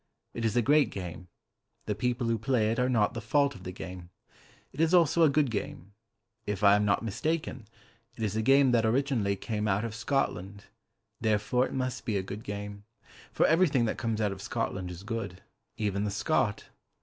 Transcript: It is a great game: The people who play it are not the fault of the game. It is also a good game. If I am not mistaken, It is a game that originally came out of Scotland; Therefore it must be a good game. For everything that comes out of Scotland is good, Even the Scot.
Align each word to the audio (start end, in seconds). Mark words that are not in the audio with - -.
It 0.33 0.43
is 0.45 0.55
a 0.57 0.63
great 0.63 0.89
game: 0.89 1.27
The 1.85 1.93
people 1.93 2.25
who 2.25 2.39
play 2.39 2.71
it 2.71 2.79
are 2.79 2.89
not 2.89 3.13
the 3.13 3.21
fault 3.21 3.53
of 3.53 3.61
the 3.61 3.71
game. 3.71 4.09
It 4.71 4.81
is 4.81 4.95
also 4.95 5.21
a 5.21 5.29
good 5.29 5.51
game. 5.51 5.93
If 6.47 6.63
I 6.63 6.75
am 6.75 6.83
not 6.85 7.03
mistaken, 7.03 7.67
It 8.15 8.23
is 8.23 8.35
a 8.35 8.41
game 8.41 8.71
that 8.71 8.83
originally 8.83 9.35
came 9.35 9.67
out 9.67 9.85
of 9.85 9.93
Scotland; 9.93 10.63
Therefore 11.19 11.67
it 11.67 11.73
must 11.75 12.03
be 12.03 12.17
a 12.17 12.23
good 12.23 12.43
game. 12.43 12.83
For 13.31 13.45
everything 13.45 13.85
that 13.85 13.99
comes 13.99 14.19
out 14.19 14.31
of 14.31 14.41
Scotland 14.41 14.89
is 14.89 15.03
good, 15.03 15.43
Even 15.77 16.03
the 16.03 16.09
Scot. 16.09 16.65